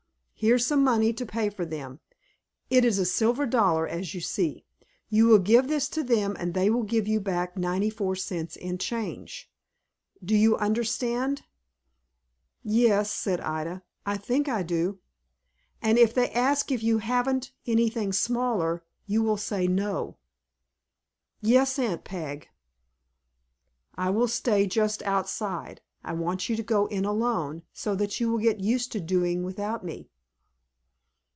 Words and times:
Here's 0.43 0.65
some 0.65 0.83
money 0.83 1.13
to 1.13 1.23
pay 1.27 1.51
for 1.51 1.67
them. 1.67 1.99
It 2.71 2.83
is 2.83 2.97
a 2.97 3.05
silver 3.05 3.45
dollar, 3.45 3.87
as 3.87 4.15
you 4.15 4.21
see. 4.21 4.65
You 5.07 5.27
will 5.27 5.37
give 5.37 5.67
this 5.67 5.87
to 5.89 6.01
them, 6.03 6.35
and 6.39 6.55
they 6.55 6.67
will 6.71 6.81
give 6.81 7.07
you 7.07 7.19
back 7.19 7.55
ninety 7.55 7.91
four 7.91 8.15
cents 8.15 8.55
in 8.55 8.79
change. 8.79 9.51
Do 10.25 10.35
you 10.35 10.57
understand'?" 10.57 11.43
"Yes," 12.63 13.11
said 13.11 13.39
Ida; 13.39 13.83
"I 14.03 14.17
think 14.17 14.49
I 14.49 14.63
do." 14.63 14.97
"And 15.79 15.99
if 15.99 16.11
they 16.11 16.31
ask 16.31 16.71
if 16.71 16.81
you 16.81 16.97
haven't 16.97 17.51
anything 17.67 18.11
smaller, 18.11 18.83
you 19.05 19.21
will 19.21 19.37
say 19.37 19.67
no." 19.67 20.17
"Yes, 21.39 21.77
Aunt 21.77 22.03
Peg." 22.03 22.47
"I 23.93 24.09
will 24.09 24.27
stay 24.27 24.65
just 24.65 25.03
outside. 25.03 25.81
I 26.03 26.13
want 26.13 26.49
you 26.49 26.55
to 26.55 26.63
go 26.63 26.87
in 26.87 27.05
alone, 27.05 27.61
so 27.73 27.93
that 27.93 28.19
you 28.19 28.31
will 28.31 28.39
get 28.39 28.59
used 28.59 28.91
to 28.93 28.99
doing 28.99 29.43
without 29.43 29.85
me." 29.85 30.07